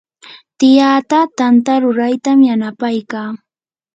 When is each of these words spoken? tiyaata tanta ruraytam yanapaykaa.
tiyaata 0.59 1.19
tanta 1.37 1.73
ruraytam 1.83 2.39
yanapaykaa. 2.49 3.29